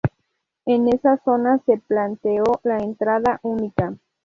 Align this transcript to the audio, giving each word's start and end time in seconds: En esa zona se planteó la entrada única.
En 0.65 0.87
esa 0.87 1.17
zona 1.23 1.59
se 1.67 1.77
planteó 1.77 2.43
la 2.63 2.79
entrada 2.79 3.39
única. 3.43 3.93